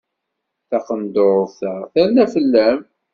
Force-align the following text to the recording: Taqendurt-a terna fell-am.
Taqendurt-a 0.69 1.73
terna 1.93 2.25
fell-am. 2.33 2.79